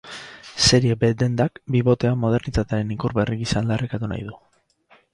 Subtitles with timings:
[0.67, 4.39] Serie b dendak bibotea modernitatearen ikur berri gisa aldarrikatu nahi du.